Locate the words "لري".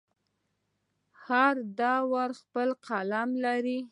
3.45-3.79